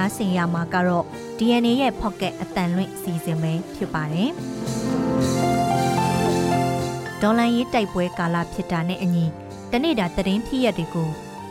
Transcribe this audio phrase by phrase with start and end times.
[0.00, 1.04] နားဆင်ရမှာကတော့
[1.38, 4.30] DNA ရဲ့ Pocket အတန်လွင့်စီစဉ်ပဲဖြစ်ပါတယ်။
[7.22, 9.24] ဒေါ်လန်ရေးတိုက်ပွဲကာလဖြစ်တာနဲ့အညီ
[9.72, 11.08] တနေ့တာသတင်းဖြစ်ရက်တွေကို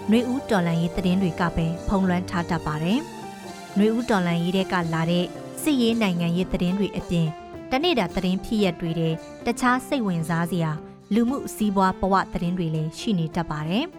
[0.10, 3.00] နှွေဦးဒေါ်လန်ရေးသတင်းတွေကပဲဖုံးလွှမ်းထားတတ်ပါတယ်။
[3.78, 5.26] နှွေဦးဒေါ်လန်ရေးတဲ့ကလာတဲ့
[5.62, 7.28] စစ်ရေးနိုင်ငံရေးသတင်းတွေအပြင်
[7.72, 9.14] တနေ့တာသတင်းဖြစ်ရက်တွေတဲ့
[9.46, 10.72] တခြားစိတ်ဝင်စားစရာ
[11.14, 13.86] လူမှုစီးပွားဘဝသတင်းတွေလည်းရှိနေတတ်ပါတယ်။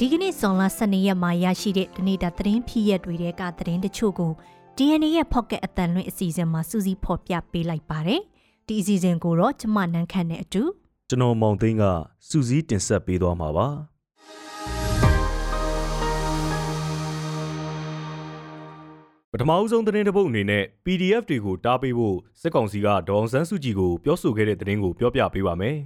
[0.00, 4.32] ဒီကနေ့ဇွန်လ12ရက်မှာရရှိတဲ့တနေ့တာသတင်းဖြစ်ရက်တွေကသတင်းတချို့ကို
[4.76, 8.20] DNA ရဲ့ Pocket အတန်လွင့်အစီအစဉ်မှာစူးစီးဖော်ပြပေးလိုက်ပါတယ်။
[8.68, 10.62] ဒီအစီအစဉ်ကိုတော့ကျမနန်းခန့်နဲ့အတူ
[11.08, 11.84] ကျွန်တော်မောင်သိန်းက
[12.28, 13.68] စူးစီးတင်ဆက်ပေးသွားမှာပါ
[19.32, 25.76] ပထမအဆုံးသတင်းတစ်ပုဒ်အနေနဲ့ PDF တွေကိုတားပေးဖို့စစ်ကောင်စီကဒေါအောင်ဆန်းစုကြည်ကိုပြောဆိုခဲ့တဲ့သတင်းကိုပြောပြပေးပါမယ်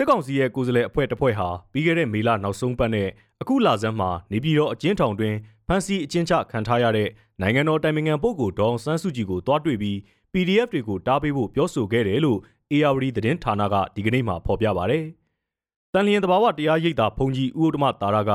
[0.00, 3.08] စစ်ကောင်စီရဲ့ကိုယ်စားလှယ်အဖွဲ့တစ်ဖွဲ့ဟာပြီးခဲ့တဲ့မေလနောက်ဆုံးပတ်နဲ့
[3.42, 5.34] အခုလဆန်းမှာနေပြည်တော်အကျဉ်းထောင်တွင်
[5.66, 7.08] ဖမ်းဆီးအကျဉ်းချခံထားရတဲ့
[7.40, 9.96] နိုင်ငံတော်တိုင်ပင်ခံပုဂ္ဂိုလ်ဒေါအောင်ဆန်းစုကြည်ကိုတွားတွေ့ပြီး
[10.32, 12.38] PDF တွေကိုတားပေးဖို့ပြောဆိုခဲ့တယ်လို့
[12.72, 14.98] ARD သတင်းဌာနကဒီကနေ့မှဖော်ပြပါဗျ။
[15.92, 18.32] တန်လျင်တဘာဝတရားရိပ်သာဖုန်ကြီးဦးဥဒ္ဓမတာရက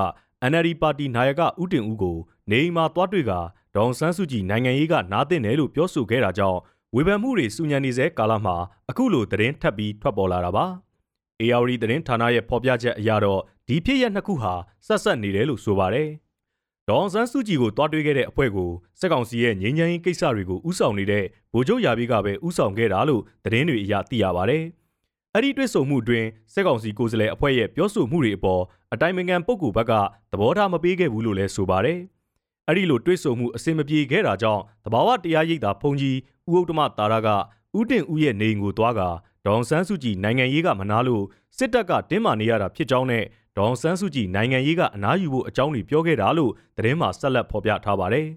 [0.51, 2.17] NLD ပါတီနာယကဦးတင်ဦးကို
[2.51, 3.31] နေအိမ်မှာတွားတွေ့က
[3.75, 6.59] ဒေါန်ဆန်းစုကြည်နိုင်ငံရေးကနားတင်တယ်လို့ပြောဆိုခဲ့တာကြောင့်
[6.95, 8.55] ဝေဖန်မှုတွေစူညံနေစေကာလမှာ
[8.89, 10.67] အခုလိုသတင်းထပ်ပြီးထွက်ပေါ်လာတာပါ။
[11.41, 14.53] ARD သတင်းဌာနရဲ့ဖော်ပြချက်အရတော့ဒီဖြစ်ရပ်နှစ်ခုဟာ
[14.87, 16.09] ဆက်ဆက်နေတယ်လို့ဆိုပါတယ်။
[16.89, 24.63] ဒေါန်ဆန်းစုကြည်ကိုတွားတွေ့ခဲ့တဲ့အဖွဲ့ကိုစစ်ကောင်စီရဲ့ငြိမ်းချမ်းရေးကိစ္စတွေကိုဥဆောင်နေတဲ့ဗိုလ်ချုပ်ရာပြည့်ကပဲဥဆောင်ခဲ့တာလို့သတင်းတွေအရသိရပါတယ်။
[25.33, 28.61] အဲ့ဒီတွေ့ဆုံမှုအတွင်းစစ်ကောင်စီကိုယ်စားလှယ်အဖွဲ့ရဲ့ပြောဆိုမှုတွေအပေါ်
[28.93, 29.93] အတိုင်ပင်ခံပုဂ္ဂိုလ်ဘက်က
[30.31, 31.99] သဘောထားမပေးခဲ့ဘူးလို့လည်းဆိုပါတယ်။
[32.67, 36.17] အဲ့ဒီလိုတွေးဆမှုအစင်မပြေခဲ့တာကြောင့်တဘာဝတရားရိပ်သာဖုန်ကြီး
[36.49, 37.29] ဦးဥတ္တမတာရက
[37.79, 39.01] ဥတင်ဦးရဲ့နေအိမ်ကိုသွားက
[39.45, 41.23] ဒေါန်ဆန်းစုကြည်နိုင်ငံရေးကမနာလို့
[41.57, 43.23] စစ်တပ်ကတင်းမာနေရတာဖြစ်ကြောင်းနဲ့
[43.57, 48.27] ဒေါန်ဆန်းစုကြည်နိုင်ငံရေးကအနားယူဖို့အကြောင်းတွေပြောခဲ့တာလို့သတင်းမှာဆက်လက်ဖော်ပြထားပါတယ်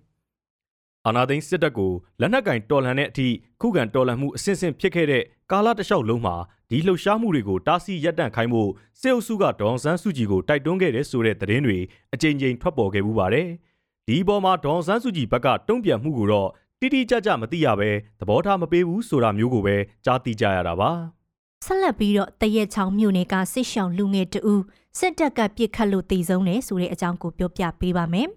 [1.06, 3.28] ။အာနာသိန်းစစ်တပ်ကိုလက်နက်ကင်တော်လှန်တဲ့အထိ
[3.60, 6.36] ခုခံတော်လှန်မှုအဆင့်ဆင့်ဖြစ်ခဲ့တဲ့ကာလတလျှောက်လုံးမှာ
[6.70, 8.70] ဒီလှုပ်ရှားမှုတွေကိုတားဆီးရပ်တန့်ခိုင်းဖို့
[9.00, 11.78] စစ်အုပ်စုကဒေါန်ဆန်းစုကြည်ကိုတိုက်တွန်းခဲ့တဲ့ဆိုတဲ့သတင်းတွေ
[12.14, 13.48] အကြိမ်ကြိမ်ထွက်ပေါ်ခဲ့မှုပါတယ်။
[14.08, 16.48] ဒီပေါ်မှာဒေါန်ဆန်းစုကြည်ဘက်ကတုံ့ပြန်မှုကိုတော့
[16.80, 20.90] တိတိကျကျမသိရပဲသဘောထားမပေးဘူးဆိုတာမျိုးကိုပဲကြားသိကြရတာပါ
[21.64, 24.54] ဆက်လက်ပြီးတော့တရက်ချောင်းမြို့နယ်ကစစ်ရှောင်းလူငယ်တူ
[24.98, 28.28] စစ်တပ်ကပြစ်ခတ်လို့တည်ဆုံးတယ်ဆိုတဲ့အကြောင်းကိုပြောပြပေးပါမယ်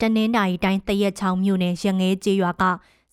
[0.00, 2.64] တနင်္လာရီတိုင်းတရက်ချောင်းမြို့နယ်ရငဲကျေးရွာက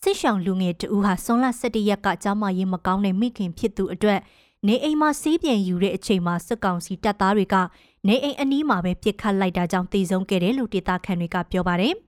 [0.03, 4.19] စစ်ရှောင်းလူငယ်တူဟာဆွန်လ17ရက်ကကြားမရေးမကောင်းတဲ့မိခင်ဖြစ်သူအတွက်
[4.67, 7.55] နေအိမ်မှာစီးပြန်ယူတဲ့အချိန်မှာစစ်ကောင်စီတပ်သားတွေက
[8.07, 11.95] နေအိမ်အနီးမှာပဲပြစ်ခတ်လိုက်တာကြောင့်တည်ဆုံးခဲ့တယ်လို့ဒေသခံတွေကပြောပါတယ်။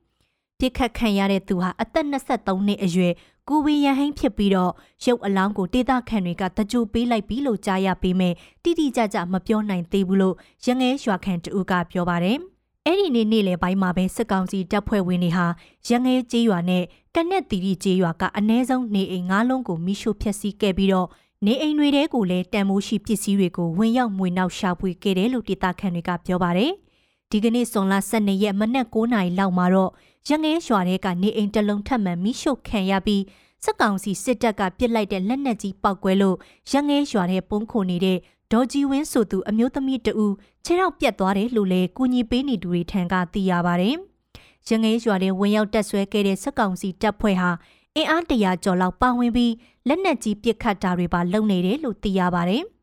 [0.60, 3.14] ပြစ်ခတ်ခံရတဲ့သူဟာအသက်23နှစ်အရွယ်
[3.50, 4.72] ကိုဝေရဟိန်းဖြစ်ပြီးတော့
[5.06, 10.36] ရုပ်အလောင်းကိုဒေသခံတွေကတကြိုပေးလိုက်ပြီးလို့ကြားရပေမဲ့တိတိကျကျမပြောနိုင်သေးဘူးလို့
[10.66, 12.38] ရငဲရွာခံတူကပြောပါတယ်။
[12.86, 15.46] အဲ့ဒီနေ့နေ့လယ်ပိုင်းမှာပဲစစ်ကောင်စီတပ်ဖွဲ့ဝင်တွေဟာ
[15.90, 16.84] ရငဲကျေးရွာနဲ့
[17.16, 21.08] ကနက်တီရီကျေးရွာကအ ਨੇ ဆုံးနေအိမ်၅လုံးကိုမိရှို့ဖျက်ဆီးခဲ့ပြီးတော့
[21.46, 26.72] နေအိမ်တွေထဲကိုလည်းတန်မိုးရှိပစ္စည်းတွေကိုဝင်ရောက်မွေနှောက်ရှာဖွေခဲ့တယ်လို့ဒေသခံတွေကပြောပါတယ်။
[27.32, 29.92] ဒီကနေ့ဇွန်လ12ရက်မနက်9:00နာရီလောက်မှာတော့
[30.30, 33.24] ရငဲရွာထဲကနေအိမ်တလုံးထပ်မံမိရှုခံရပြီး
[33.64, 36.36] စက်ကောင်စီစစ်တပ်ကပစ်လိုက်တဲ့လက်နက်ကြီးပောက်ကွဲလို့
[36.72, 38.18] ရငဲရွာထဲပုံခုနေတဲ့
[38.52, 40.34] ဒေါ်ကြီးဝင်းဆိုသူအမျိုးသမီးတဦး
[40.66, 43.96] ခြေထောက်ပြတ်သွားတယ်လို့လည်းကူညီပေးနေသူတွေထံကသိရပါတယ်။
[44.68, 47.50] ရငဲရွာထဲဝင်ရောက်တက်ဆွဲခဲ့တဲ့စက်ကောင်စီတပ်ဖွဲ့ဟာ
[47.96, 49.54] အင်အားတရာကျော်လောက်ပါဝင်ပြီး
[49.88, 52.64] လက်နက်ကြီးပစ်ခတ်တာတွေပါလုပ်နေတယ်လို့သိရပါတယ်။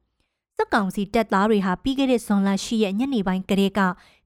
[0.57, 3.81] စစ်ကောင်စီတပ်သားတွေဟာပြီးခဲ့တဲ့ဇွန်လ10ရက်ညနေပိုင်းကလေးက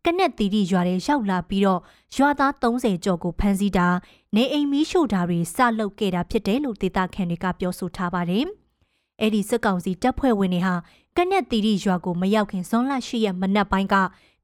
[0.04, 1.80] ကနက်တီတီရွာထဲရောက်လာပြီးတော့
[2.16, 3.88] ရွာသား30ကျော်ကိုဖမ်းဆီးတာ
[4.34, 8.44] နေအိမ်မီးရှို့တာတွေစလုပ်ခဲ့တာဖြစ်တယ်လို့ဒေသခံတွေကပြောဆိုထားပါတယ်။
[9.20, 10.74] အဲ့ဒီစစ်ကောင်စီတပ်ဖွဲ့ဝင်တွေဟာ
[11.16, 13.96] ကနက်တီတီရွာကိုမရောက်ခင်ဇွန်လ10ရက်မနက်ပိုင်းက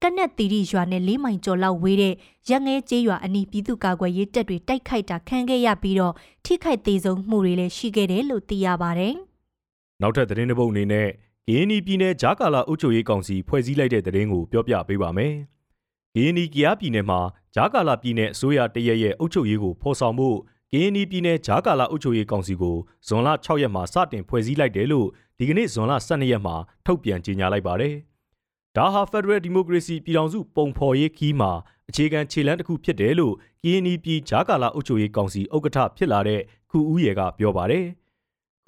[0.02, 2.14] ကနက်တီရီရွာနဲ့လေးမိုင်ကျော်လောက်ဝေးတဲ့
[2.50, 9.14] ရငဲကျေးရွာအနီးပြည်သူ့ကာကွယ်ရေးတပ်တွေတိုက်ခိုက်တာခံခဲ့ရပြီးတော့ထိခိုက်သေးဆုံးမှုတွေလည်းရှိခဲ့တယ်လို့သိရပါတယ်။
[10.02, 11.08] နောက်ထပ်သတင်းတစ်ပုဒ်အနေနဲ့
[11.48, 15.34] ဂီနီပြည်နယ်ဂျာကာလာအုပ်ချုပ်ရေးကောင်စီဖွဲ့စည်းလိုက်တဲ့သတင်းကိုပြောပြပေးပါမယ်။
[16.14, 17.20] ဂီနီကီယာပြည်နယ်မှာ
[17.54, 20.38] ဂျာကာလာပြည်နယ်အစိုးရတရရဲ့အုပ်ချုပ်ရေးကိုဖော်ဆောင်ဖို့
[20.72, 22.76] ဂီနီပြည်နယ်ဂျာကာလာအုပ်ချုပ်ရေးကောင်စီကို
[23.06, 25.08] ဇွန်လ6ရက်မှာစတင်ဖွဲ့စည်းလိုက်တယ်လို့
[25.38, 26.54] ဒီကနေ့ဇွန်လ12ရက်မှာ
[26.86, 27.94] ထုတ်ပြန်ကြေညာလိုက်ပါတယ်။
[28.76, 31.52] ဒါဟာ Federal Democracy ပြည်ထောင်စုပုံဖော်ရေးခီးမှာ
[31.88, 33.34] အခြေခံခြေလှမ်းတစ်ခုဖြစ်တယ်လို့
[33.64, 36.40] KNY ပြည်ဂျာကာလာအုပ်ချုပ်ရေးကောင်စီဥက္ကဋ္ဌဖြစ်လာတဲ့
[36.70, 37.86] ခုဦးရယ်ကပြောပါတယ်။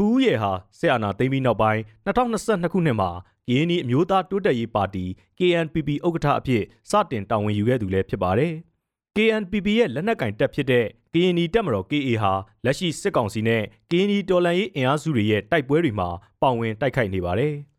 [0.01, 3.11] ခုဦးရယ်ဟာဆက်အာနာသိမ်းပြီးနောက်ပိုင်း2022ခုနှစ်မှာ
[3.49, 5.05] KNY အမျိုးသားတိုးတက်ရေးပါတီ
[5.39, 8.53] KNPP ဥက္ကဋ္ဌအဖြစ်စတင်တာဝန်ယူခဲ့သူလည်းဖြစ်ပါတယ်။
[9.17, 12.33] KNPP ရဲ့လက်နက်ကင်တပ်ဖြစ်တဲ့ KNY တပ်မတော် KA ဟာ
[12.65, 16.09] လက်ရှိစစ်ကောင်စီနဲ့ KNY တော်လှန်ရေးအင်အားစုတွေရဲ့တိုက်ပွဲတွေမှာ
[16.43, 17.55] ပါဝင်တိုက်ခိုက်နေပါတယ်။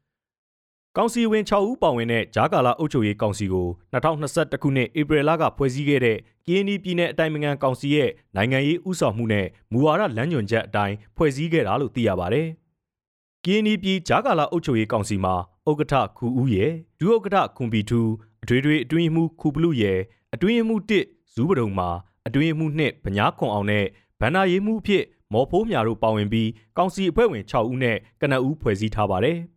[1.00, 12.48] ကောင်စီဝင်6ဦးပါဝင်တဲ့ဂျာကာလာအုပ်ချုပ်ရေးကောင်စီကို2021ခုနှစ်ဧပြီလကဖွဲ့စည်းခဲ့တဲ့ KNY ပြည်နယ်အတိုင်းအငံကောင်စီရဲ့နိုင်ငံရေးဥဆောင်မှုနဲ့မူဝါဒလမ်းညွှန်ချက်အတိုင်းဖွဲ့စည်းခဲ့တာလို့သိရပါတယ်။
[13.46, 15.36] KNY ပြည်ဂျာကာလာအုပ်ချုပ်ရေးကောင်စီမှာ
[15.70, 18.02] ဥက္ကဋ္ဌခူဦးရဲ့ဒုဥက္ကဋ္ဌခွန်ပီထူ
[18.44, 20.00] အထွေထွေအတွင်းမှုခုပလူရဲ့
[20.34, 21.90] အတွင်းမှု1ဇူးပဒုံမှာ
[22.28, 23.86] အတွင်းမှု2ဗညာခွန်အောင်နဲ့
[24.20, 25.04] ဗန္နာရေးမှုအဖြစ်
[25.34, 29.40] မော်ဖိုးမြာတို့ပါဝင်ပြီးကောင်စီအဖွဲ့ဝင်6ဦးနဲ့ကနအူးဖွဲ့စည်းထားပါတယ်။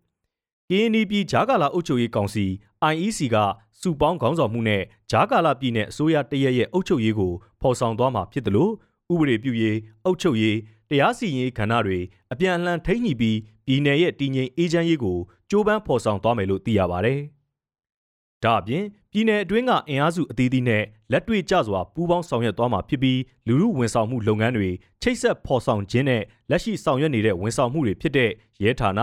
[0.73, 2.45] KNY ပြည်ဂျာကာလာအုပ်ချုပ်ရေးကောင်စီ
[2.93, 3.37] IEC က
[3.81, 8.73] စုပေါင်းခေါင်းဆောင်မှုနဲ့ဂျာကာလာပြည်နယ်အစိုးရတရက်ရဲ့အုပ်ချုပ်ရေးကိုဖော်ဆောင်သွားမှာဖြစ်တယ်လို့
[9.13, 10.57] ဥပဒေပြုရေးအုပ်ချုပ်ရေး
[10.91, 11.99] တရားစီရင်ရေးကဏ္ဍတွေ
[12.33, 15.19] အပြန်အလှန်ထိန်းညှိပြီးပြည်နယ်ရဲ့တည်ငြိမ်အေးချမ်းရေးကို
[15.51, 17.21] ကြိုးပမ်းဖော်ဆောင်သွားမယ်လို့သိရပါတယ်။
[18.45, 20.83] ဒါအပြင်ပြည်နယ်အတွင်းကအင်အားစုအသီးသီးနဲ့
[21.13, 24.69] လက်တွေ့ကျစွာပူးပေါင်းဆောင်ရွက်သွားမှာဖြစ်ပြီးလူမှုဝန်ဆောင်မှုလုပ်ငန်းတွေ
[25.03, 28.31] ချိတ်ဆက်ဖော်ဆောင်ခြင်းနဲ့လက်ရှိဆောင်ရွက်နေတဲ့ဝန်ဆောင်မှုတွေဖြစ်တဲ့
[28.63, 29.01] ရဲဌာန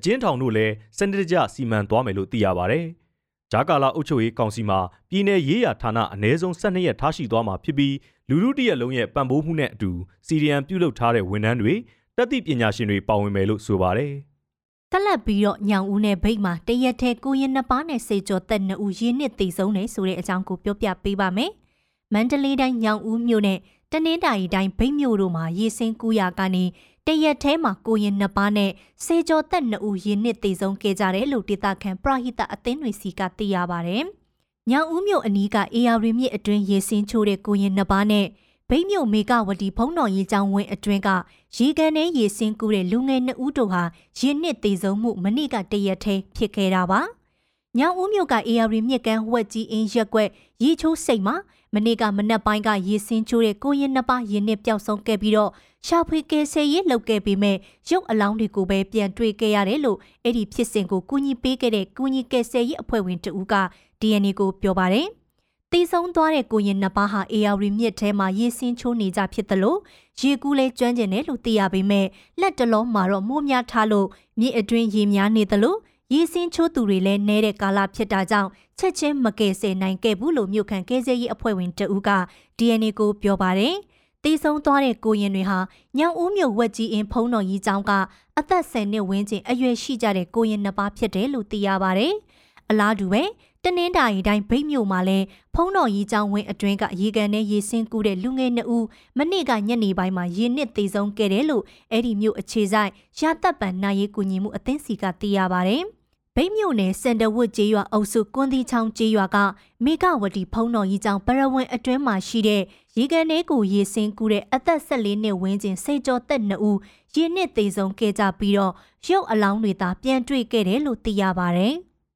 [0.00, 2.84] အကျဉ်းထောင်တို့လည်းစနစ်တကျစီမံသွားမယ်လို့သိရပါတယ်။
[3.52, 4.78] ဂျာကာလာအုပ်ချုပ်ရေးကောင်စီမှာ
[5.10, 7.94] ပြည်내ရေးရာဌာနအ ਨੇ ဆုံး12ရက်ထားရှိသွားမှာဖြစ်ပြီး
[8.28, 9.90] လူလူတရက်လုံးရဲ့ပံ့ပိုးမှုနဲ့အတူ
[10.26, 11.74] စီရီယံပြုလုပ်ထားတဲ့ဝန်ထမ်းတွေ
[12.16, 14.12] တက်သည့်ပညာရှင်တွေပါဝင်မယ်လို့ဆိုပါတယ်။
[14.92, 21.50] တက်လက်ပြီးတော့ညောင်ဦးနဲ့ဗိတ်မှာတရက်ထဲကိုရင်နှစ်ပါးနဲ့စေကျော်သက်နှစ်ဦးရင်းနှစ်တည်ဆုံးတယ်ဆိုတဲ့အကြောင်းကိုပြောပြပေးပါမယ်။
[22.12, 23.58] မန္တလေးတိုင်းညောင်ဦးမြို့နဲ့
[23.92, 26.64] တနင်္သာရီတိုင်းဗိတ်မြို့တို့မှာရေစင်းကူးရာကနေ
[27.10, 28.70] တရက်ထဲမှာကိုရင်နှစ်ပါးနဲ့
[29.04, 34.04] စေကျော်သက်နှစ်ဦးရင်းနှစ်တည်ဆုံးခဲ့ကြတယ်လို့ဒေသခံပရဟိတအသင်းတွေစီကသိရပါတယ်။
[34.70, 38.26] ညောင်ဦးမြို့အနီးကအေယာရီမြစ်အတွင်းရေစင်းချိုးတဲ့ကိုရင်နှစ်ပါးနဲ့
[38.68, 41.08] ဗိမ့်မြို့မေကဝတီဖုံးတော်ရေးကျောင်းဝင်းအတွင်းက
[41.56, 43.82] ရေကန်ထဲရေစင်းကူးတဲ့လူငယ်နှစ်ဦးတို့ဟာ
[44.18, 47.00] ရင်းနှစ်သေးဆုံးမှုမနေ့ကတရက်ထဲဖြစ်ခဲ့တာပါ။
[47.78, 50.28] ညောင်ဦးမြို့က AR မြစ်ကမ်းဝက်ကြီးအင်းရက်ွက်
[50.62, 51.36] ရေချိုးစိတ်မှာ
[51.74, 55.50] မနေ့ကမနက်ပိုင်းကရေစင်းချိုးတဲ့ကိုရင်နှစ်ပါးရင်းနှစ်ပျောက်ဆုံးခဲ့ပြီးတော့
[55.86, 57.56] ရှာဖွေကယ်ဆယ်ရေးလုပ်ခဲ့ပေမဲ့
[57.88, 63.54] ရုပ်အလောင်းတွေကိုပဲပြန်တွေ့ခဲ့ရတယ်လို့အဲ့ဒီဖြစ်စဉ်ကိုကူညီပေးခဲ့တဲ့ကူညီကယ်ဆယ်ရေးအဖွဲ့ဝင်တဦးက
[64.00, 65.08] DNA ကိုပြောပါတယ်။
[65.70, 69.78] တီဆုံးသွားတဲ့ကိုရင်နှစ်ပါးဟာ AR မြစ်ထဲမှာရေစင်းချိုးနေကြဖြစ်တယ်လို့
[70.20, 72.06] ရေကူးလဲကျွမ်းကျင်တယ်လို့သိရပေမဲ့
[72.40, 74.08] လက်တလုံးမှာတော့မိုးများထားလို့
[74.40, 75.78] မြစ်အတွင်းရေများနေတယ်လို့
[76.12, 82.10] ရေစင်းချိုးသူတွေလည်းနဲတဲ့ကာလဖြစ်တာကြောင့်ချက်ချင်းမကယ်ဆယ်နိုင်ခဲ့ဘူးလို့မြို့ခံကယ်ဆယ်ရေးအဖွဲ့ဝင်တဦးက
[82.58, 83.74] DNA ကိုပြောပါတယ်။
[84.22, 85.58] တီးဆုံးသွားတဲ့ကိုရင်တွေဟာ
[85.98, 87.92] ညောင်ဦးမြို့ဝက်ကြီးအင်းဖုံးတော်ကြီးကျောင်းက
[88.38, 92.12] အသက်10နှစ်ဝန်းကျင်အရွယ်ရှိကြတဲ့ကိုရင်နှစ်ပါးဖြစ်တယ်လို့သိရပါတယ်။
[92.70, 93.22] အလားတူပဲ
[93.64, 98.86] တနင်္သာရီတိုင်းဗိတ်မြို့မှာလည်းဖုံးတော်ကြီးကျောင်းဝင်းအတွင်းကရေကန်နဲ့ရေစင်းကူးတဲ့လူငယ်နှစ်ဦး
[99.18, 102.90] မနေ့ကညနေပိုင်းမှာရေနစ်သေးဆုံးခဲ့တယ်လို့အဲ့ဒီမြို့အခြေဆိုင်
[103.20, 105.84] ရတပ်ပံနိုင်ရေးကူညီမှုအသင်းစီကသိရပါတယ်။
[106.40, 109.36] ဗိတ်မြို့နယ်စင်တဝတ်ကျေးရွာအုပ်စုကွန်ဒီချောင်းကျေးရွာက
[109.84, 112.62] မေကဝတီဖုံးတော်ကြီးကျောင်းပရဝင်းအတွင်းမှာရှိတဲ့
[112.96, 116.78] ရေကန်ထဲကိုရေစင်းကူးတဲ့အသက်14နှစ်ဝန်းကျင်စိတ်ကြောသက်2ဦး
[117.14, 118.72] ရေနစ်သေးဆုံးခဲ့ကြပြီးတော့
[119.06, 121.74] ရုပ်အလောင်းတွေသာပြန်တွေ့ခဲ့တယ်လို့သိရပါတယ်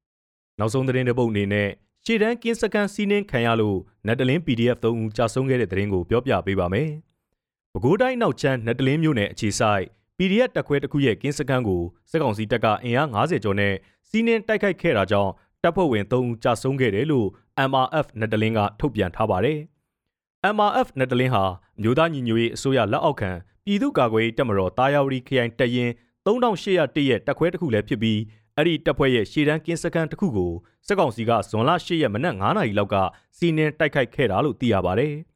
[0.59, 1.69] ။နောက်ဆုံးသတင်းတစ်ပုဒ်အနေနဲ့
[2.05, 3.77] ရှေ့တန်းကင်းစကန်စီးနှင်းခံရလို့
[4.07, 6.89] နက်တလင်း PDF 3ဦးကြာဆုံးခဲ့တဲ့သတင်းကိုပြောပြပေးပါမယ်။
[7.73, 9.85] ပဲခူးတိုင်းနောက်ချမ်းနက်တလင်းမြို့နယ်အခြေဆိုင်
[10.17, 13.73] PDF တက်ခွဲတစ်ခုရဲ့ကင်းစကန်ကိုစစ်ကောင်စီတပ်ကအင်အား90ကျော်နဲ့
[14.09, 15.31] စီးနင်းတိုက်ခိုက်ခဲ့တာကြောင့်
[15.63, 17.27] တပ်ဖွဲ့ဝင်3ဦးကြာဆုံးခဲ့တယ်လို့
[17.69, 19.59] MRF နက်တလင်းကထုတ်ပြန်ထားပါတယ်။
[20.55, 21.43] MRF နက်တလင်းဟာ
[21.81, 23.31] မြို့သားညီညွတ်ရေးအစိုးရလက်အောက်ခံ
[23.65, 25.93] ပြည်သူ့ကာကွယ်ရေးတပ်မတော်တာယာဝတီခရိုင်တပ်ရင်း
[26.25, 28.19] 3801ရဲ့တပ်ခွဲတစ်ခုလည်းဖြစ်ပြီး
[28.55, 30.51] အဲ့ဒီတပ်ဖွဲ့ရဲ့ရှေ့တန်းကင်းစခန်းတစ်ခုကို
[30.87, 32.95] စစ်ကောင်စီကဇွန်လ10ရက်မနက်9နာရီလောက်က
[33.37, 35.13] စီးနင်းတိုက်ခိုက်ခဲ့တာလို့သိရပါတယ်။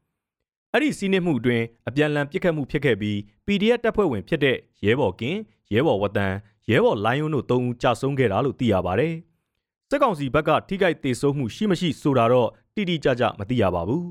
[0.74, 5.36] အဲ့ဒီစီးနင်းမှုအတွင်းအပြန်အလှန်ပစ်ခတ်မှုဖြစ်ခဲ့ပြီး PDF တပ်ဖွဲ့ဝင်ဖြစ်တဲ့ရဲဘော်ကင်
[5.72, 6.34] ရဲဘော်ဝတန်
[6.70, 9.14] ရဲဘော်လိုင်းယွန်းတို့၃ဦးကြာဆုံးခဲ့တာလို့သိရပါတယ်။
[9.90, 14.04] စစ်ကောင်စီဘက်ကထိခိုက်ဒေဆုံးမှုရှိမရှိဆိုတာတော့တိတိကျကျမသိရပါဘူး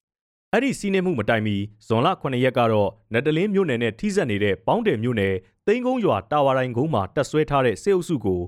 [0.52, 5.34] ။အဲ့ဒီစီးနှင်းမှုမတိုင်မီဇွန်လ9ရက်ကတော့နတလင်းမြို့နယ်နဲ့ထိစပ်နေတဲ့ပေါင်းတယ်မြို့နယ်
[5.66, 8.40] သိန်းကုန်းရွာတာဝါတိုင်းကုန်းမှာတက်ဆွဲထားတဲ့စစ်အုပ်စုကို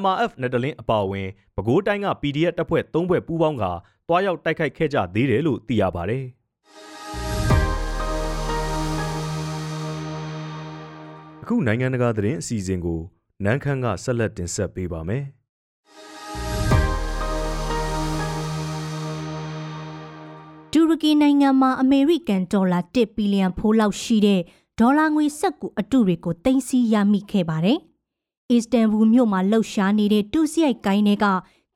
[0.00, 3.64] MRF နတလင်းအပါအဝင်ပဲခူးတိုင်းက PDF တပ်ဖွဲ့၃ဖွဲ့ပူးပေါင်းက
[4.08, 6.24] တွားရောက်တိုက်ခိုက်ခဲ့ကြသေးတယ်လို့သိရပါတယ်။
[11.46, 13.00] အခုနိုင်ငံတကာသတင်းအစီအစဉ်ကို
[13.44, 15.24] နန်းခမ်းကဆက်လက်တင်ဆက်ပေးပါမယ်။
[20.72, 24.40] တူရကီနိုင်ငံမှာအမေရိကန်ဒေါ်လာ1ဘီလီယံဖိုးလောက်ရှိတဲ့
[24.80, 27.78] ဒေါ်လာငွေစက်ကူအတုတွေကိုတင်စီရမိခဲ့ပါတယ်။
[28.50, 31.26] အစ္စတန်ဘူမြို့မှာလှုပ်ရှားနေတဲ့တူစီရိုက်ကိုင်းတွေက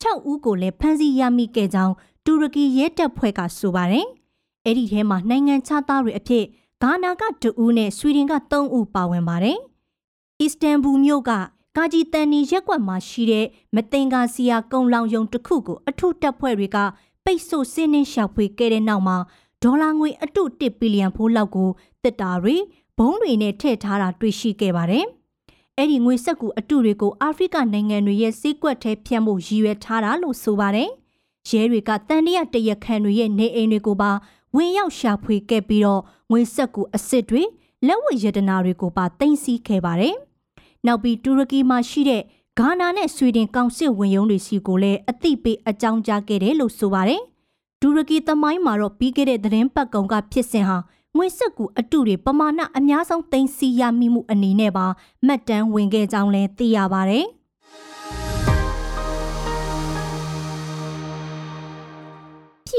[0.02, 1.94] 6ဦးကိုလည်းဖမ်းဆီးရမိခဲ့ကြောင်း
[2.24, 4.06] တူရကီရဲတပ်ဖွဲ့ကဆိုပါတယ်။
[4.64, 6.44] အဲ့ဒီထဲမှာနိုင်ငံခြားသားတွေအဖြစ်
[6.82, 9.58] ဂါနာက2ဦးနဲ့ဆွီဒင်က3ဦးပါဝင်ပါတယ်။
[10.40, 11.30] အစ္စတန်ဘူမြို့က
[11.76, 16.78] ကာဂျီတန်နီရက်ကွက်မှာရှိတဲ့မတင်ကာစီယာကုံလောင်ယုံတစ်ခုကိုအထုတပ်ဖွဲ့တွေက
[17.24, 19.16] ပိတ်ဆို့စင်းနှင်းရှာဖွေခဲ့တဲ့နောက်မှာ
[19.62, 21.70] ဒေါ်လာငွေအတု1ဘီလီယံဖိုးလောက်ကို
[22.02, 22.56] တစ်တာတွေ
[22.98, 25.04] ဘုံတွေနဲ့ထည့်ထားတာတွေ့ရှိခဲ့ပါတယ်။
[25.76, 30.90] အဲ့ဒီငွေဆက်ကူအတုတွေကိုအာဖရိကနိုင်ငံတွေရဲ့စီးကွက်ထဲဖြန့်ဖို့ရည်ရွယ်ထားတာလို့ဆိုပါတယ်။
[31.50, 34.10] ရဲတွေကတန်တရတရခန်တွေရဲ့နေအိမ်တွေကိုပါ
[34.58, 37.42] ဝင်ရောက်ရှာဖွေခဲ့ပြီးတော့ငွေဆက်ကူအစ်စ်တွေ
[37.86, 40.14] လက်ဝတ်ရတနာတွေကိုပါတင်စီခဲ့ပါတယ်။
[40.86, 42.22] နောက်ပြီးတူရကီမှာရှိတဲ့
[42.58, 47.20] ဂါနာနဲ့ဆွီဒင်ကောင်စစ်ဝင်ရုံးတွေစီကိုလည်းအသိပေးအကြောင်းကြားခဲ့တယ်လို့ဆိုပါတယ်။
[47.80, 50.76] တူရကီသမိုင်းမှာတော့ပြီးခဲ့တဲ့သတင်းပတ်ကုံကဖြစ်စဉ်ဟာ
[51.16, 54.86] ငွေဆက်ကူအတုတွေပမာဏအများဆုံးသိမ်းဆည်းရမိမှုအနေနဲ့ပါ
[55.26, 57.26] မှတ်တမ်းဝင်ခဲ့ကြောင်းလည်းသိရပါတယ်။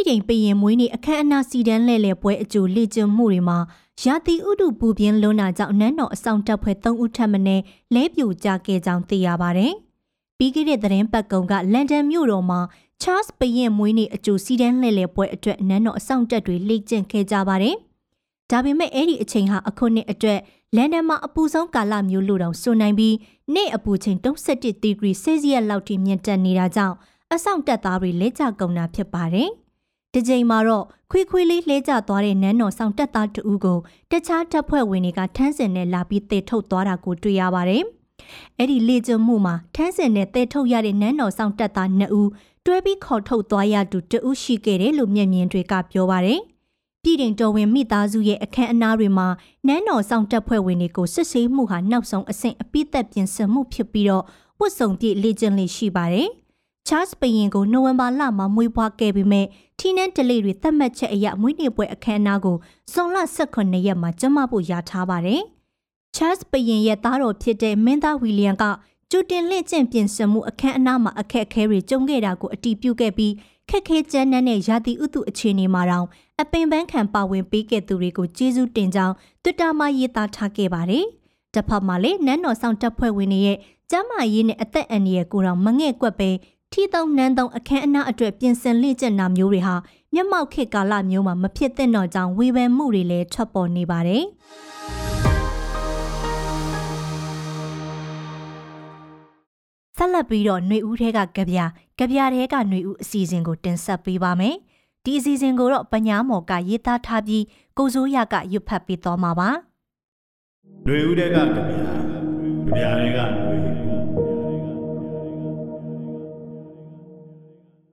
[0.10, 3.58] ပြည်တိုင်ပရင်မွေးနေ့အခမ်းအနားစီတန်းလှည့်လည်ပွဲအကျိုးလေ့ကျင့်မှုတွေမှာ
[4.04, 7.39] ရာသီဥတုပူပြင်းလွန်းတာကြောင့်နန်းတော်အဆောင်တပ်ဖွဲ့၃ဦးထပ်မံ
[7.96, 9.74] လဲပြိုကျခဲ့ကြောင်းသိရပါတယ်။
[10.38, 12.60] ပြီးခဲ့တဲ့သတင်းပတ်ကုံကလန်ဒန်မြို့တော်မှာ
[13.01, 17.75] Charles ပရင်မွေးနေ့အကျိုးစီတန်းလှည့်လည်ပွဲအတွက်နန်းတော်အဆောင်တပ်တွေလေ့ကျင့်ခဲ့ကြပါတယ်။
[18.51, 20.39] ဒါပေမဲ့အဲ့ဒီအချိန်ဟာအခုနှစ်အတွက်
[20.75, 23.16] လန်ဒန်မှာအပူဆုံးကာလမျိုးလို့တောင်ဆိုနိုင်ပြီး
[23.54, 26.96] နေ့အပူချိန်31ဒီဂရီဆယ်စီယပ်လောက်ထိမြင့်တက်နေတာကြောင့်
[27.34, 29.51] အဆောင်တက်သားတွေလဲကျကုန်တာဖြစ်ပါတယ်။
[30.13, 33.78] ဒီချိန်မှာတော့ခွေးခွေးလေးလဲကျသွားတဲ့နန်းတော်ဆောင်တက်သားတူကို
[34.12, 37.84] တခြားတပ်ဖွဲ့ဝင်တွေကထန်းစင်နဲ့လာပြီးတေထုတ်သွားတာကိုတွေ့ရပါတယ်။
[38.58, 42.30] အဲ့ဒီလေကျမှုမှာထန်းစင်နဲ့တေထုတ်ရတဲ့နန်းတော်ဆောင်တက်သား2ဦး
[42.66, 46.39] တွဲပြီးခေါ်ထုတ်သွားရသူ2ဦးရှိခဲ့တယ်လို့မျက်မြင်တွေကပြောပါတယ်။
[47.04, 49.28] ပြည်တင်တော်ဝင်မိသားစုရဲ့အခမ်းအနားတွေမှာ
[49.68, 54.24] နန်းတော်ဆောင်တပ်ဖွဲ့ဝင်တွေကိုစစ်ဆေးမှုဟာနောက်ဆုံးအဆင့်အပိသက်ပြင်ဆင်မှုဖြစ်ပြီးတော့
[54.60, 56.30] ဝတ်စုံပြည့်လေ့ကျင့်လေးရှိပါတယ်။
[56.89, 59.41] Charles ဘရင်ကိုနိုဝင်ဘာလမှာမွေးဖွားခဲ့ပြီးမြဲ
[59.79, 62.58] ထီနန်းဒလေးတွေသတ်မှတ်ချက်အရမွေးနေ့ပွဲအခမ်းအနားကို
[62.91, 65.41] ဇွန်လ18ရက်မှာကျင်းပဖို့ယာထားပါတယ်။
[66.15, 68.63] Charles ဘရင်ရဲ့သားတော်ဖြစ်တဲ့မင်းသားဝီလီယံက
[69.12, 73.34] ကျူတင်လင့်ကျင့်ပြင်ဆင်မှုအခမ်းအနားမှာအခက်အခဲတွေကြုံခဲ့တာကိုအတည်ပြုခဲ့ပြီး
[73.69, 76.08] ခက်ခဲကြမ်းတမ်းတဲ့ရာသီဥတုအခြေအနေမှာတောင်
[76.41, 81.05] အပင်ပန်းခံပါဝင်ပေးခဲ့သူတွေကိုကျေးဇူးတင်ကြောင်းတွစ်တာမှာရေးသားထားခဲ့ပါတယ်။
[81.53, 83.58] တစ်ဖက်မှာလည်းနန်းတော်ဆောင်တပ်ဖွဲ့ဝင်တွေရဲ့
[83.91, 86.29] ကျမ်းမာရေးနဲ့အသက်အန္တရာယ်ကိုတော့မငဲ့ကွက်ပဲ
[86.73, 89.75] ထီသုံးနန်းသုံးအခမ်းအနားအတွက်ပြင်ဆင်လေ့ကျင့်တာမျိုးတွေဟာ
[90.14, 94.25] မျက်မှောက်ခေတ်ကာလမျိုးမှာမဖြစ်သင့်တော့ကြောင်းဝေဖန်မှုတွေလည်းထွက်ပေါ်နေပါတယ်။
[99.97, 101.59] ဆက်လက်ပြီးတော့ຫນွေဦးထဲကကြပြ
[101.99, 104.54] ကြပြထဲကຫນွေဦးအစီအစဉ်ကိုတင်ဆက်ပေးပါမယ်။
[105.04, 107.44] ဒီအစီအစဉ်ကိုတော့ပညာမော်ကရေးသားထားပြီး
[107.78, 109.49] ကိုစိုးရကရွတ်ဖတ်ပေးသွားမှာပါ။
[110.85, 111.73] ຫນွေဦးထဲကကြပြကြ
[112.75, 113.98] ပြထဲကຫນွေဦး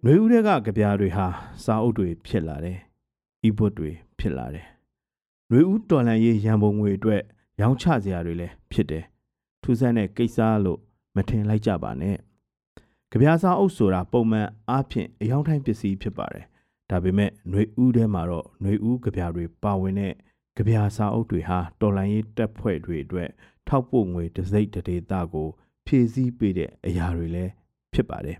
[0.08, 1.26] နှွေဦးတဲ့ကကြပြားတွေဟာ
[1.64, 2.78] စာအုပ်တွေဖြစ်လာတယ်။
[3.46, 4.66] e-book တွေဖြစ်လာတယ်။
[5.50, 7.22] နှွေဦးတော်လန်ရေးရန်ပုံငွေအတွက်
[7.60, 9.04] ရောင်းချစရာတွေလည်းဖြစ်တယ်။
[9.62, 10.80] ထူးဆန်းတဲ့ကိစ္စလို့
[11.16, 12.16] မထင်လိုက်ကြပါနဲ့။
[13.10, 16.44] ကြပြားစာအုပ်ဆိုတာပုံမှန်အားဖြင့်အယောင်တိုင်းပစ္စည်းဖြစ်ပါတယ်။
[16.90, 20.14] ဒါပေမဲ့နှွေဦးထဲမှာတော့နှွေဦးကြပြားတွေပါဝင်တဲ့
[20.56, 23.28] ကြပြားစာအုပ်တွေဟာတော်လန်ရေးတပ်ဖွဲ့တွေအတွက်
[23.68, 25.48] ထောက်ပို့ငွေတစ်စိတ်တစ်ဒေသကို
[25.86, 27.52] ဖြည့်ဆည်းပေးတဲ့အရာတွေလည်း
[27.94, 28.38] ဖြစ်ပါတယ်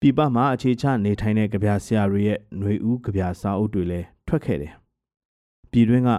[0.00, 4.74] ပြည်ပမှာအခြေချနေထိုင်တဲ့ကြပြားဆရာတွေရဲ့ຫນွေဦးကြပြားစားအုပ်တွေလည်းထွက်ခဲ့တယ်။
[5.70, 6.10] ပြည်တွင်းက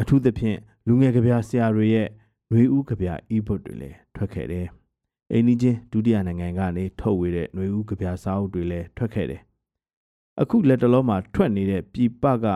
[0.00, 2.08] အထူးသဖြင့်လူငယ်ကြပြားဆရာတွေရဲ့
[2.50, 4.66] ຫນွေဦးကြပြား e-book တွေလည်းထွက်ခဲ့တယ်။
[5.32, 9.42] အိန္ဒိချင်းဒုတိယနိုင်ငံကနေထုတ်ဝေတဲ့ຫນွေဦးကြပြစာအုပ်တွေလည်းထွက်ခဲ့တယ်။
[10.40, 12.46] အခုလက်တလောမှာထွက်နေတဲ့ပြည်ပက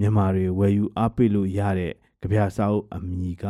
[0.00, 3.44] မြန်မာတွေဝယ်ယူအားပေးလို့ရတဲ့ကြပြစာအုပ်အမည်က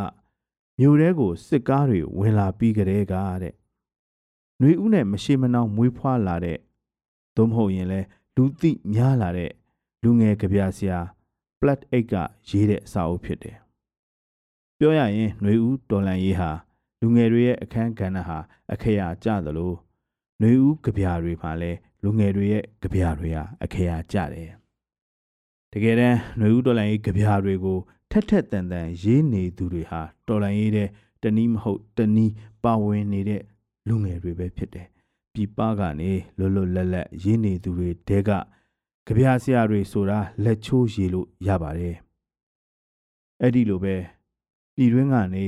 [0.79, 3.55] မြို့ထဲကိုစစ်ကားတွေဝင်လာပြီးကြတဲ့ကတဲ့။
[4.59, 6.59] ຫນွေဦးနဲ့မရှိမနှောင်းမွေးဖွားလာတဲ့
[7.37, 8.01] သို့မဟုတ်ရင်လဲ
[8.37, 9.51] လူသိများလာတဲ့
[10.03, 10.99] လူငယ်ကြပြဆရာ
[11.61, 12.15] plat 8က
[12.49, 13.57] ရေးတဲ့စာအုပ်ဖြစ်တယ်။
[14.79, 16.51] ပြောရရင်ຫນွေဦးတော်လန်ရေးဟာ
[17.01, 18.39] လူငယ်တွေရဲ့အခန်းကဏ္ဍဟာ
[18.73, 19.73] အခရာကျသလို
[20.39, 24.51] ຫນွေဦးကြပြတွေမှာလည်းလူငယ်တွေရဲ့ကြပြတွေဟာအခရာကျတယ်
[25.73, 27.79] တကယ်တမ်းຫນွေဦးတော်လိုင်းရေးကြပြတွေကို
[28.11, 30.89] ထက်ထက်တန်တန်ရေးနေသူတွေဟာတော်လိုင်းရေးတဲ့
[31.23, 33.43] တနည်းမဟုတ်တနည်းပါဝင်နေတဲ့
[33.88, 34.88] လူငယ်တွေပဲဖြစ်တယ်
[35.34, 38.30] ပြပကနေလွတ်လွတ်လပ်လပ်ရေးနေသူတွေတဲက
[39.08, 41.96] ကြပြဆရာတွေဆိုတာလက်ချိုးရေလို့ရပါတယ်
[43.42, 43.96] အဲ့ဒီလိုပဲ
[44.76, 45.46] ပြည်တွင်းကနေ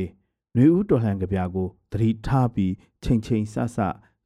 [0.56, 2.74] နှွေဦးတော်လှန်ကြပြကိုသတိထားပြီး
[3.04, 3.78] ချိန်ချိန်ဆဆ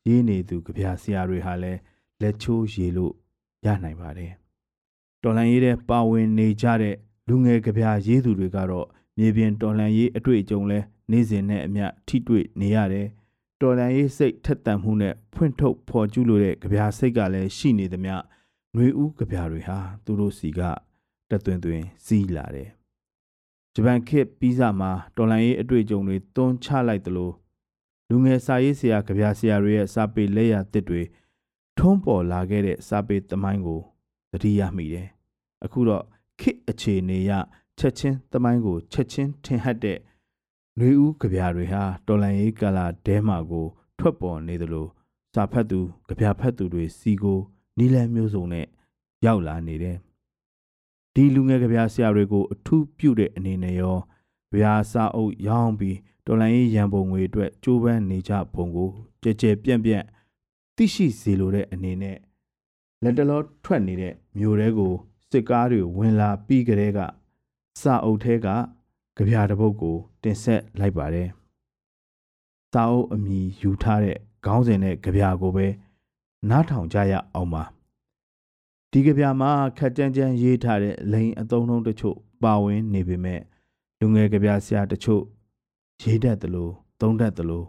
[0.08, 1.80] ရေးနေသူကြပြဆရာတွေဟာလည်း
[2.22, 3.14] လက်ချိုးရေလို့
[3.66, 4.32] ရနိုင်ပါတယ်။
[5.24, 6.96] တော်လှန်ရေးတဲ့ပါဝင်နေကြတဲ့
[7.28, 8.88] လူငယ်ကြပြရေးသူတွေကတော့
[9.18, 10.80] မြေပြင်တော်လှန်ရေးအတွေ့အကြုံလဲ
[11.12, 13.08] နေ့စဉ်နဲ့အမျှထိတွေ့နေရတယ်။
[13.62, 20.60] တော်လှန်ရေးစိတ်ထက်သန်မှုနဲ့ဖွင့်ထုတ်ဖော်ကျူးလို့တဲ့ကြပြစိတ်ကလည်းရှိနေသမျှຫນွေဦးကြပြတွေဟာသူတို့စီက
[21.30, 22.70] တသွင်သွင်စီးလာတယ်
[23.76, 27.32] ဂျပန်ခေတ်ပြီးစမှာတော်လန်ရေးအတွေ့အကြုံတွေတွန်းချလိုက်သလို
[28.10, 31.02] လူငယ်စာရေးဆရာကြပြဆရာတွေရဲ့စာပေလက်ရာတစ်တွေ
[31.78, 33.82] ထုံးပေါ်လာခဲ့တဲ့စာပေသမိုင်းကို
[34.32, 35.08] သတိရမိတယ်။
[35.66, 36.04] အခုတော့
[36.40, 37.32] ခေတ်အခြေအနေရ
[37.80, 39.98] ချက်ချင်းသမိုင်းကိုချက်ချင်းထင်ဟပ်တဲ့
[40.80, 43.66] နှွေဦးကြပြတွေဟာတော်လန်ရေးကာလာဒဲမာကို
[44.00, 44.88] ထွက်ပေါ်နေသလို
[45.34, 47.40] စာဖတ်သူကြပြဖတ်သူတွေစီကို
[47.78, 48.66] နီလန်းမျိုးစုံနဲ့
[49.26, 49.98] ရောက်လာနေတယ်
[51.14, 53.98] ဒီလူငယ်ကြပြဆရာတွေကိုအထူးပြုတဲ့အနေနဲ့ရော
[54.54, 58.90] ဗျာစာအုပ်ရောင်းပြီးတော်လန်ရေးရန်ပုံငွေအတွက်ကြိုးပမ်းနေကြပုံကို
[59.24, 60.06] ကြဲကြဲပြန့်ပြန့်
[60.76, 62.18] သိရှိစေလိုတဲ့အနေနဲ့
[63.04, 64.94] လက်တလောထွက်နေတဲ့မြို့တွေကို
[65.32, 67.00] စစ်ကားတွေဝင်လာပြီးကြတဲ့က
[67.82, 68.48] စာအုပ်ထဲက
[69.18, 71.28] ကြပြတစ်ပုဒ်ကို တင်ဆက်လိုက်ပါတယ်။
[72.74, 75.68] စာအုပ်အမည်ယူထားတဲ့ခေါင်းစဉ်နဲ့ကြပြကိုပဲ
[76.50, 77.64] နားထောင်ကြရအောင်ပါ။
[78.92, 83.42] ဒီကြပြမှာခက်ကြမ်းကြမ်းရေးထားတဲ့လိန်အသုံးနှုန်းတချို့ပါဝင်နေပေမဲ့
[84.00, 85.24] လူငယ်ကြပြဆရာတချို့
[86.02, 86.72] ရေးတတ်တယ်လို့
[87.02, 87.66] သုံးတတ်တယ်လို့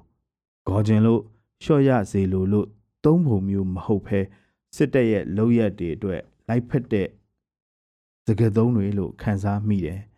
[0.67, 1.21] ဂေါ်ကျင်လို့
[1.63, 2.67] လျှော့ရစေလို့လို့
[3.05, 4.21] သုံးပုံမျိုးမဟုတ်ဘဲ
[4.77, 7.09] စစ်တပ်ရဲ့လောက်ရက်တွေအတွက်လိုက်ဖက်တဲ့
[8.27, 10.01] စကားသုံးတွေလို့ခန်းစားမိတယ်။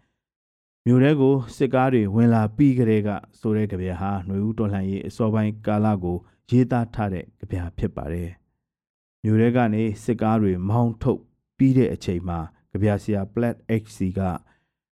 [0.86, 3.08] မြို့ထဲကိုစစ်ကားတွေဝင်လာပြီးကြတဲ့က
[3.40, 6.16] ဆိုတဲ့ကြပြဟာຫນွေဦးတော်လှန်ရေးအစောပိုင်းကာလကို
[6.50, 8.30] ရေးသားထားတဲ့ကြပြဖြစ်ပါတယ်။
[9.22, 11.20] မြို့ထဲကနေစစ်ကားတွေမောင်းထုတ်
[11.56, 12.38] ပြီးတဲ့အချိန်မှာ
[12.70, 14.20] ကြပြဆရာ Plat HC က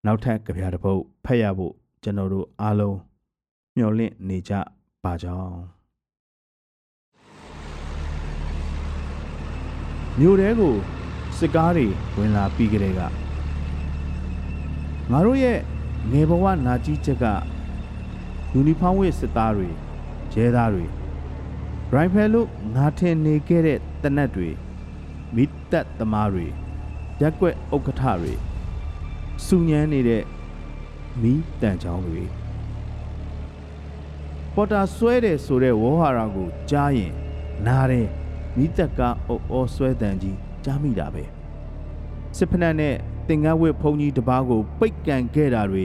[0.05, 2.99] နောက်ထပ်ကြပြတစ်ပုဒ်ဖတ်ရဖို့ကျွန်တော်တို့အားလုံး
[3.77, 4.53] မျှော်လင့်နေကြ
[5.05, 5.59] ပါကြောင်း
[10.19, 10.75] မြို့ထဲကို
[11.39, 11.87] စစ်ကားတွေ
[12.17, 13.01] ဝင်လာပြီးကြတဲ့က
[15.13, 15.59] ငါတို့ရဲ့
[16.11, 17.25] ငယ်ဘဝနာကြီးချက်က
[18.53, 19.69] ယူနီဖောင်းဝတ်စစ်သားတွေ
[20.33, 20.85] ရဲသားတွေ
[21.93, 24.49] ရိုင်ဖယ်လို့ငါထင်နေခဲ့တဲ့တနက်တွေ
[25.35, 26.47] မိသက်သမားတွေ
[27.21, 28.35] ရက်ွက်ဥက္ကဋ္ဌတွေ
[29.45, 30.23] စူညမ်းနေတဲ့
[31.23, 32.23] မီးတန်ချောင်းတွေ
[34.55, 37.13] ပေါ်တာဆွဲတယ်ဆိုတဲ့ဝေါ်ဟာရာကိုကြားရင်
[37.67, 38.09] နားတယ်
[38.57, 41.25] မိသက်ကအုပ်အောဆွဲတန်ကြီးကြားမိတာပဲ
[42.37, 42.97] စစ်ဖက်နဲ့
[43.29, 45.85] တင်ငန်းဝတ်ဖုန်ကြီးတပားကို ပိတ်ကန်ခဲ့တာတွေ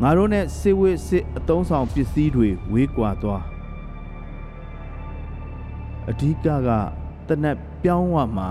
[0.00, 3.42] ငါတို့နဲ့စစ်ဝတ်စစ်အတုံးဆောင်ပစ္စည်းတွေဝေးကွာသွား
[6.10, 6.68] အဓိကက
[7.28, 8.48] တနက်ပြောင်းဝမှာ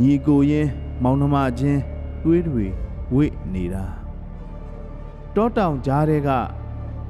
[0.00, 0.68] ညီကိုရင်
[1.02, 1.80] မောင်နှမချင်း
[2.24, 2.66] တွေးတွေ
[3.14, 3.84] ဝိနေတာ
[5.34, 6.30] တောတောင်ကြားတဲ့က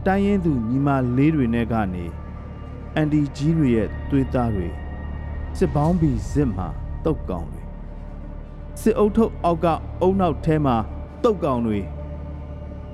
[0.07, 2.05] တိုင်းရင်သူညီမလေးတွေနဲ့ကနေ
[2.95, 4.69] အန်ဒီကြီးတွေရဲ့သွေးသားတွေ
[5.59, 6.69] စစ်ပေါင်းဘီစစ်မှာ
[7.05, 7.68] တုတ်ကောင်တွေ
[8.81, 9.67] စစ်အုပ်ထုပ်အောက်က
[10.01, 10.77] အုံနောက်ထဲမှာ
[11.23, 11.81] တုတ်ကောင်တွေ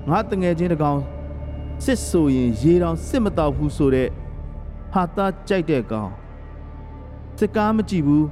[0.08, 1.00] ငါတငယ်ချင်းတကောင်
[1.84, 4.08] စစ်ဆိုရင်ရေတောင်စစ်မတော့ဘူးဆိုတဲ့
[4.92, 6.10] ဟာသားကြိုက်တဲ့ကောင်
[7.38, 8.26] စစ်ကားမကြည့်ဘူး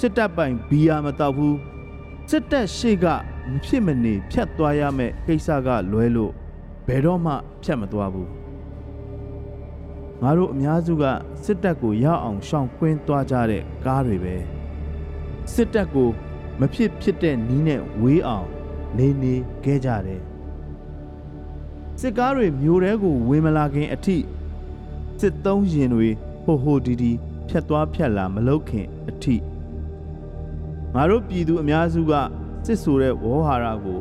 [0.00, 1.56] စစ်တပ်ပိုင်ဘီယာမတော့ဘူး
[2.30, 3.06] စစ်တပ်ရှေ့က
[3.50, 6.32] မဖြစ်မနေဖြတ်သွားရမယ့်ကိစ္စကလွဲလို့
[6.86, 7.32] ဘယ်တော့မှ
[7.62, 8.30] ဖြတ်မသွားဘူး
[10.22, 11.04] ငါတို့အများစုက
[11.44, 14.36] စစ်တပ်ကိုရောက်အောင်ရှောင်ကွင်းသွားကြတဲ့ကားတွေပဲ
[15.52, 16.08] စစ်တပ်ကို
[16.60, 18.48] မဖြစ်ဖြစ်တဲ့နီးနဲ့ဝေးအောင်
[18.96, 20.22] နေနေခဲ့ကြတယ်
[22.00, 24.16] စစ်ကားတွေမျိုးတဲကိုဝင်မလာခင်အထိ
[25.20, 26.08] စစ်သုံးရင်တွေ
[26.44, 27.12] ဟိုဟိုဒီဒီ
[27.48, 29.36] ဖြတ်သွားဖြတ်လာမလုခင်အထိ
[30.94, 32.12] ငါတို့ပြည်သူအများစုက
[32.66, 34.00] စစ်ဆိုတဲ့ဝေါ်ဟာရကို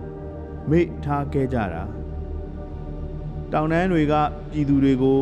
[0.70, 1.84] မိထားခဲ့ကြတာ
[3.52, 4.14] တောင်တန်းတွေက
[4.52, 5.20] ပြည်သူတွေကို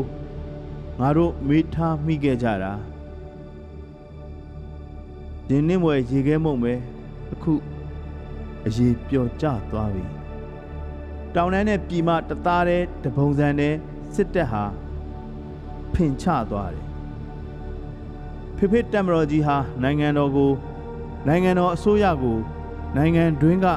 [1.00, 2.74] ငါတို့မေးထားမိခဲ့ကြတာ
[5.48, 6.74] ဒီနေ့မွေရေခဲမုံပဲ
[7.34, 7.54] အခု
[8.68, 10.04] အရေးပျော်ကျသွားပြီ
[11.36, 13.74] တောင်တန်းနဲ့ပြည်မတသားတဲ့တပုံစံနဲ့
[14.16, 14.64] စစ်တပ်ဟာ
[15.94, 16.86] ဖင်ချသွားတယ်
[18.58, 20.52] ဖေဖေတက်မတော်ကြီးဟာနိုင်ငံတော်ကို
[21.28, 22.38] နိုင်ငံတော်အစိုးရကို
[22.98, 23.68] နိုင်ငံတွင်းက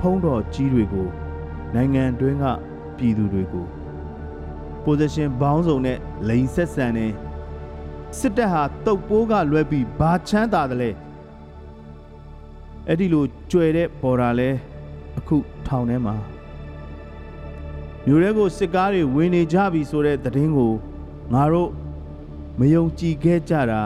[0.00, 1.08] ဖုံးတော်ကြီးတွေကို
[1.74, 2.44] နိုင်ငံတွင်းက
[2.96, 3.66] ပြည်သူတွေကို
[4.84, 7.06] position ဘောင်းစုံနဲ့လိန်ဆက်ဆန်နေ
[8.18, 10.90] စစ်တပ်ဟာတုတ်ပိုးကလွဲပြီးဘာချမ်းသာတယ်လဲ
[12.88, 14.48] အဲ့ဒီလိုကြွယ်တဲ့ပေါ်တာလဲ
[15.18, 16.14] အခုထောင်ထဲမှာ
[18.06, 20.72] မြို့ထဲကိုစစ်ကားတွေဝင်နေကြပြီဆိုတဲ့သတင်းကို
[21.32, 21.70] ငါတို့
[22.58, 23.80] မယုံကြည်ခဲ့ကြတာ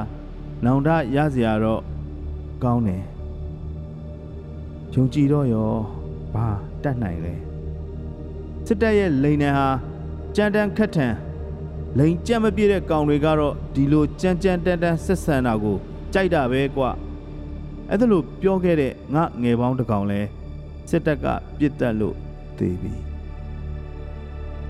[0.64, 1.82] နောင်တရစရာတော့
[2.62, 3.04] ကောင်းတယ်
[4.94, 5.72] ယုံကြည်တော့ရော
[6.34, 6.46] ဘာ
[6.82, 7.34] တတ်နိုင်လဲ
[8.66, 9.68] စစ်တပ်ရဲ့လိန်နံဟာ
[10.36, 11.14] ကြမ်းတမ်းခက်ထန်
[11.98, 15.76] လိန်ကြက်မပြည့်တဲ့ကောင်တွေကတော့ဒီလိုကြမ်းကြမ်းတန်းတန်းဆက်ဆံတာကို
[16.12, 16.84] ကြိုက်တာပဲကွ
[17.90, 20.20] အဲ့ဒါလို့ပြောခဲ့တဲ့ငါငယ်ပေါင်းတစ်ကောင်လဲ
[20.90, 21.26] စစ်တပ်က
[21.58, 22.16] ပြစ်တက်လို့
[22.58, 22.92] သေပြီ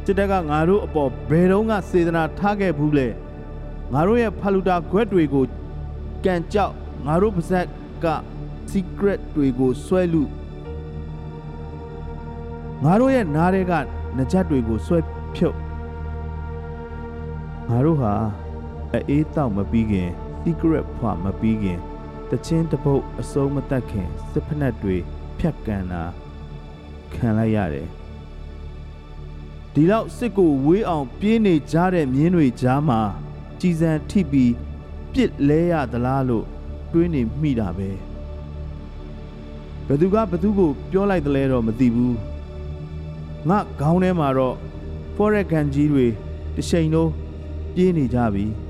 [0.05, 3.09] စစ်တပ်ကငါတို့အပေါ်ဘယ်တော့မှစေတနာထားခဲ့ဘူးလေ
[3.93, 5.45] ငါတို့ရဲ့ဖလူတာခွက်တွေကို
[6.25, 6.75] ကန်ကြောက်
[7.07, 7.67] ငါတို့ပါဇက်
[8.05, 8.07] က
[8.71, 10.23] secret တွေကိုဆွဲလူ
[12.85, 13.73] ငါတို့ရဲ့နားတွေက
[14.17, 14.99] နှကြက်တွေကိုဆွဲ
[15.35, 15.57] ဖြုတ်
[17.69, 18.13] ငါတို့ဟာ
[19.09, 20.09] အေးတောက်မပြီးခင်
[20.43, 21.81] secret ဖွာမပြီးခင်
[22.31, 24.97] တချင်းတပုတ်အစုံမတက်ခင်စစ်ဖက်နှက်တွေ
[25.39, 26.03] ဖြတ်ကန်တာ
[27.15, 27.89] ခံလိုက်ရတယ်
[29.75, 33.01] ဒီလောက်စစ်ကိုဝေးအောင်ပြေးနေကြတဲ့မြင်းတွေကြားမှာ
[33.61, 34.53] ကြည်စံထိပြီး
[35.13, 36.47] ပြစ်လဲရသလားလို့
[36.93, 37.91] တွေးနေမိတာပဲ
[39.87, 42.17] ဘယ်သူကဘယ်သူကိုပြောလိုက်တယ်လဲတော့မသိဘူး
[43.49, 44.57] ငါခေါင်းထဲမှာတော့
[45.17, 46.07] forex ကန်ကြီးတွေ
[46.55, 47.11] တစ်ချိန်လုံး
[47.75, 48.47] ပြေးနေကြပြီ။